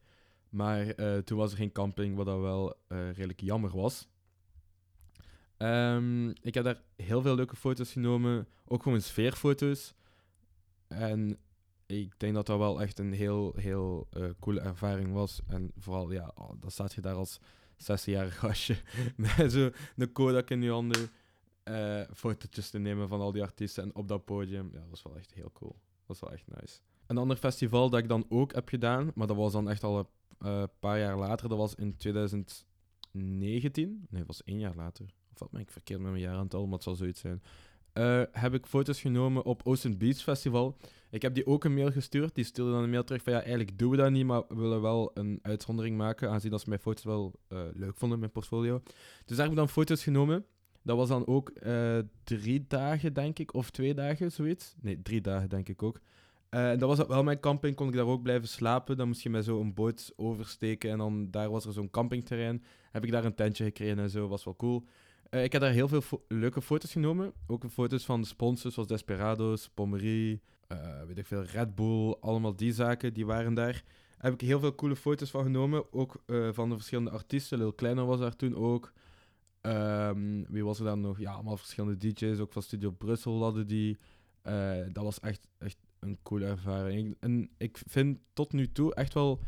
Maar 0.49 0.95
toen 1.23 1.37
was 1.37 1.51
er 1.51 1.57
geen 1.57 1.71
camping, 1.71 2.15
wat 2.15 2.25
dat 2.25 2.39
wel 2.39 2.75
redelijk 2.87 3.39
jammer 3.39 3.75
was. 3.75 4.07
Um, 5.61 6.29
ik 6.41 6.53
heb 6.53 6.63
daar 6.63 6.81
heel 6.95 7.21
veel 7.21 7.35
leuke 7.35 7.55
foto's 7.55 7.91
genomen, 7.91 8.47
ook 8.65 8.83
gewoon 8.83 9.01
sfeerfoto's. 9.01 9.93
En 10.87 11.37
ik 11.85 12.19
denk 12.19 12.33
dat 12.33 12.45
dat 12.45 12.57
wel 12.57 12.81
echt 12.81 12.99
een 12.99 13.13
heel, 13.13 13.53
heel 13.55 14.07
uh, 14.17 14.29
coole 14.39 14.59
ervaring 14.59 15.13
was. 15.13 15.41
En 15.47 15.71
vooral, 15.77 16.11
ja, 16.11 16.33
dan 16.59 16.71
staat 16.71 16.93
je 16.93 17.01
daar 17.01 17.15
als 17.15 17.39
16-jarig 17.81 18.37
gastje 18.37 18.75
met 19.37 19.51
zo 19.51 19.69
een 19.95 20.11
Kodak 20.11 20.49
in 20.49 20.61
je 20.61 20.69
handen 20.69 21.09
eh 21.63 22.01
fotootjes 22.13 22.69
te 22.69 22.79
nemen 22.79 23.07
van 23.07 23.19
al 23.19 23.31
die 23.31 23.41
artiesten 23.41 23.83
en 23.83 23.95
op 23.95 24.07
dat 24.07 24.25
podium. 24.25 24.69
Ja, 24.71 24.79
dat 24.79 24.89
was 24.89 25.03
wel 25.03 25.17
echt 25.17 25.33
heel 25.33 25.51
cool. 25.53 25.71
Dat 25.71 26.07
was 26.07 26.19
wel 26.19 26.31
echt 26.31 26.47
nice. 26.47 26.79
Een 27.07 27.17
ander 27.17 27.37
festival 27.37 27.89
dat 27.89 27.99
ik 27.99 28.07
dan 28.07 28.25
ook 28.29 28.53
heb 28.53 28.69
gedaan, 28.69 29.11
maar 29.15 29.27
dat 29.27 29.35
was 29.35 29.51
dan 29.51 29.69
echt 29.69 29.83
al 29.83 29.97
een 29.97 30.05
eh, 30.37 30.63
paar 30.79 30.99
jaar 30.99 31.17
later, 31.17 31.49
dat 31.49 31.57
was 31.57 31.75
in 31.75 31.97
2019. 31.97 32.65
Nee, 34.09 34.19
dat 34.19 34.27
was 34.27 34.43
één 34.43 34.59
jaar 34.59 34.75
later. 34.75 35.05
Ben 35.51 35.61
ik 35.61 35.71
verkeerd 35.71 35.99
met 35.99 36.11
mijn 36.11 36.23
jaaraantal, 36.23 36.63
maar 36.63 36.73
het 36.73 36.83
zal 36.83 36.95
zoiets 36.95 37.19
zijn. 37.19 37.41
Eh, 37.93 38.21
heb 38.31 38.53
ik 38.53 38.65
foto's 38.65 39.01
genomen 39.01 39.45
op 39.45 39.61
Ocean 39.63 39.97
Beach 39.97 40.17
Festival. 40.17 40.77
Ik 41.09 41.21
heb 41.21 41.33
die 41.33 41.45
ook 41.45 41.63
een 41.63 41.73
mail 41.73 41.91
gestuurd. 41.91 42.35
Die 42.35 42.43
stuurde 42.43 42.71
dan 42.71 42.83
een 42.83 42.89
mail 42.89 43.03
terug 43.03 43.23
van 43.23 43.33
ja, 43.33 43.39
eigenlijk 43.39 43.77
doen 43.77 43.91
we 43.91 43.97
dat 43.97 44.11
niet, 44.11 44.25
maar 44.25 44.43
we 44.47 44.55
willen 44.55 44.81
wel 44.81 45.11
een 45.13 45.39
uitzondering 45.41 45.97
maken, 45.97 46.29
aangezien 46.29 46.51
dat 46.51 46.61
ze 46.61 46.69
mijn 46.69 46.81
foto's 46.81 47.03
wel 47.03 47.33
eh, 47.47 47.59
leuk 47.73 47.95
vonden, 47.95 48.19
mijn 48.19 48.31
portfolio. 48.31 48.81
Dus 49.25 49.37
daar 49.37 49.45
heb 49.45 49.49
ik 49.49 49.55
dan 49.55 49.69
foto's 49.69 50.03
genomen. 50.03 50.45
Dat 50.83 50.97
was 50.97 51.07
dan 51.09 51.27
ook 51.27 51.49
eh, 51.49 51.97
drie 52.23 52.65
dagen, 52.67 53.13
denk 53.13 53.39
ik, 53.39 53.53
of 53.53 53.69
twee 53.69 53.93
dagen, 53.93 54.31
zoiets. 54.31 54.75
Nee, 54.81 55.01
drie 55.01 55.21
dagen, 55.21 55.49
denk 55.49 55.69
ik 55.69 55.83
ook. 55.83 55.99
En 56.49 56.79
dat 56.79 56.97
was 56.97 57.07
wel 57.07 57.23
mijn 57.23 57.39
camping, 57.39 57.75
kon 57.75 57.87
ik 57.87 57.93
daar 57.93 58.05
ook 58.05 58.21
blijven 58.21 58.47
slapen. 58.47 58.97
Dan 58.97 59.07
moest 59.07 59.21
je 59.21 59.29
met 59.29 59.45
zo'n 59.45 59.73
boot 59.73 60.13
oversteken 60.15 60.91
en 60.91 60.97
dan 60.97 61.31
daar 61.31 61.49
was 61.49 61.65
er 61.65 61.73
zo'n 61.73 61.89
campingterrein. 61.89 62.63
Heb 62.91 63.03
ik 63.03 63.11
daar 63.11 63.25
een 63.25 63.35
tentje 63.35 63.63
gekregen 63.63 63.99
en 63.99 64.09
zo, 64.09 64.27
was 64.27 64.43
wel 64.43 64.55
cool. 64.55 64.85
Eh, 65.31 65.43
ik 65.43 65.51
heb 65.51 65.61
daar 65.61 65.71
heel 65.71 65.87
veel 65.87 66.25
leuke 66.27 66.61
foto's 66.61 66.91
genomen. 66.91 67.33
Ook 67.47 67.63
foto's 67.69 68.05
van 68.05 68.25
sponsors 68.25 68.73
zoals 68.73 68.89
Desperados, 68.89 69.69
Pommery, 69.69 70.41
eh, 70.67 71.03
weet 71.07 71.17
ik 71.17 71.25
veel, 71.25 71.43
Red 71.43 71.75
Bull, 71.75 72.15
allemaal 72.19 72.55
die 72.55 72.73
zaken, 72.73 73.13
die 73.13 73.25
waren 73.25 73.53
daar. 73.53 73.83
Heb 74.17 74.33
ik 74.33 74.41
heel 74.41 74.59
veel 74.59 74.75
coole 74.75 74.95
foto's 74.95 75.29
van 75.29 75.43
genomen, 75.43 75.93
ook 75.93 76.23
eh, 76.25 76.49
van 76.51 76.69
de 76.69 76.75
verschillende 76.75 77.09
artiesten. 77.09 77.57
Lil 77.57 77.73
Kleiner 77.73 78.05
was 78.05 78.19
daar 78.19 78.35
toen 78.35 78.55
ook. 78.55 78.93
Ehm, 79.61 80.43
wie 80.47 80.65
was 80.65 80.79
er 80.79 80.85
dan 80.85 81.01
nog? 81.01 81.19
Ja, 81.19 81.31
allemaal 81.31 81.57
verschillende 81.57 81.97
DJ's, 81.97 82.39
ook 82.39 82.53
van 82.53 82.61
Studio 82.61 82.91
Brussel 82.91 83.43
hadden 83.43 83.67
die. 83.67 83.97
Dat 84.91 85.03
was 85.03 85.19
echt, 85.19 85.47
echt 85.57 85.77
een 85.99 86.17
coole 86.23 86.45
ervaring. 86.45 87.17
En 87.19 87.49
ik 87.57 87.81
vind 87.87 88.19
tot 88.33 88.53
nu 88.53 88.71
toe 88.71 88.95
echt 88.95 89.13
wel 89.13 89.39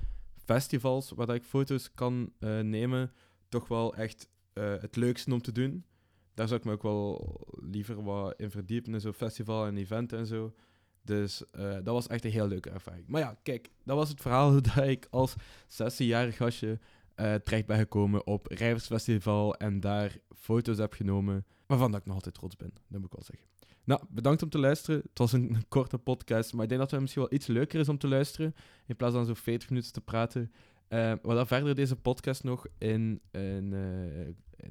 festivals 0.45 1.11
waar 1.11 1.25
dat 1.25 1.35
ik 1.35 1.43
foto's 1.43 1.93
kan 1.93 2.33
nemen, 2.61 3.11
toch 3.49 3.67
wel 3.67 3.95
echt 3.95 4.27
eh, 4.53 4.73
het 4.79 4.95
leukste 4.95 5.33
om 5.33 5.41
te 5.41 5.51
doen. 5.51 5.85
Daar 6.33 6.47
zou 6.47 6.59
ik 6.59 6.65
me 6.65 6.71
ook 6.71 6.83
wel 6.83 7.37
liever 7.61 8.03
wat 8.03 8.33
in 8.37 8.51
verdiepen, 8.51 8.93
in 8.93 9.01
zo'n 9.01 9.13
festival 9.13 9.65
en 9.65 9.77
eventen 9.77 10.17
en 10.19 10.25
zo. 10.25 10.53
Dus 11.01 11.43
eh, 11.51 11.73
dat 11.73 11.85
was 11.85 12.07
echt 12.07 12.25
een 12.25 12.31
heel 12.31 12.47
leuke 12.47 12.69
ervaring. 12.69 13.07
Maar 13.07 13.21
ja, 13.21 13.39
kijk, 13.43 13.69
dat 13.83 13.97
was 13.97 14.09
het 14.09 14.21
verhaal 14.21 14.51
dat 14.61 14.77
ik 14.77 15.07
als 15.09 15.35
16-jarig 15.67 16.35
gastje 16.35 16.79
eh, 17.15 17.35
terecht 17.35 17.65
ben 17.65 17.77
gekomen 17.77 18.27
op 18.27 18.47
Rijversfestival 18.47 19.55
en 19.55 19.79
daar 19.79 20.17
foto's 20.35 20.77
heb 20.77 20.93
genomen, 20.93 21.45
waarvan 21.65 21.91
dat 21.91 21.99
ik 21.99 22.05
nog 22.05 22.15
altijd 22.15 22.35
trots 22.35 22.55
ben, 22.55 22.73
dat 22.73 22.99
moet 22.99 23.05
ik 23.05 23.15
wel 23.15 23.23
zeggen. 23.23 23.47
Nou, 23.85 24.01
bedankt 24.09 24.43
om 24.43 24.49
te 24.49 24.57
luisteren. 24.57 24.99
Het 24.99 25.17
was 25.17 25.31
een, 25.31 25.53
een 25.53 25.67
korte 25.67 25.97
podcast, 25.97 26.53
maar 26.53 26.63
ik 26.63 26.69
denk 26.69 26.81
dat 26.81 26.91
het 26.91 26.99
misschien 26.99 27.21
wel 27.21 27.33
iets 27.33 27.47
leuker 27.47 27.79
is 27.79 27.89
om 27.89 27.97
te 27.97 28.07
luisteren, 28.07 28.55
in 28.85 28.95
plaats 28.95 29.13
van 29.13 29.25
zo 29.25 29.33
40 29.33 29.69
minuten 29.69 29.93
te 29.93 30.01
praten. 30.01 30.51
Eh 30.93 31.13
wat 31.21 31.35
dan 31.35 31.47
verder 31.47 31.75
deze 31.75 31.95
podcast 31.95 32.43
nog 32.43 32.67
in, 32.77 33.21
in, 33.31 33.73
eh, 33.73 34.69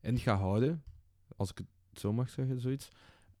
in, 0.00 0.18
ga 0.18 0.36
houden, 0.36 0.82
als 1.36 1.50
ik 1.50 1.58
het 1.58 2.00
zo 2.00 2.12
mag 2.12 2.30
zeggen, 2.30 2.60
zoiets. 2.60 2.90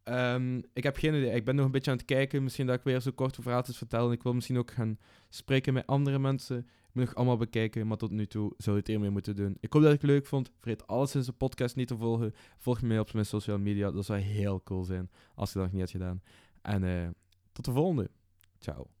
Ehm, 0.02 0.60
ik 0.72 0.82
heb 0.82 0.96
geen 0.96 1.14
idee. 1.14 1.34
Ik 1.34 1.44
ben 1.44 1.54
nog 1.54 1.64
een 1.64 1.70
beetje 1.70 1.90
aan 1.90 1.96
het 1.96 2.06
kijken. 2.06 2.42
Misschien 2.42 2.66
dat 2.66 2.78
ik 2.78 2.84
weer 2.84 3.00
zo 3.00 3.10
korte 3.10 3.42
verhaaltjes 3.42 3.76
vertel. 3.76 4.06
En 4.06 4.12
ik 4.12 4.22
wil 4.22 4.34
misschien 4.34 4.58
ook 4.58 4.70
gaan 4.70 4.98
spreken 5.28 5.74
met 5.74 5.86
andere 5.86 6.18
mensen. 6.18 6.58
Ik 6.58 6.90
moet 6.92 7.04
nog 7.04 7.14
allemaal 7.14 7.36
bekijken, 7.36 7.86
maar 7.86 7.96
tot 7.96 8.10
nu 8.10 8.26
toe 8.26 8.52
zou 8.56 8.76
je 8.76 8.80
het 8.80 8.90
hiermee 8.90 9.10
moeten 9.10 9.36
doen. 9.36 9.56
Ik 9.60 9.72
hoop 9.72 9.82
dat 9.82 9.90
je 9.90 9.96
het 9.96 10.06
leuk 10.06 10.26
vond. 10.26 10.50
Vergeet 10.58 10.86
alles 10.86 11.14
in 11.14 11.22
zijn 11.22 11.36
podcast 11.36 11.76
niet 11.76 11.88
te 11.88 11.96
volgen. 11.96 12.34
Volg 12.58 12.82
me 12.82 13.00
op 13.00 13.12
mijn 13.12 13.26
social 13.26 13.58
media. 13.58 13.90
Dat 13.90 14.04
zou 14.04 14.18
heel 14.18 14.62
cool 14.62 14.84
zijn 14.84 15.10
als 15.34 15.52
je 15.52 15.58
dat 15.58 15.64
nog 15.64 15.72
niet 15.72 15.82
had 15.82 15.90
gedaan. 15.90 16.22
En 16.62 16.84
eh, 16.84 17.08
tot 17.52 17.64
de 17.64 17.72
volgende. 17.72 18.10
Ciao. 18.58 18.93